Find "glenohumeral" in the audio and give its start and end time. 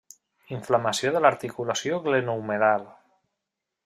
2.07-2.87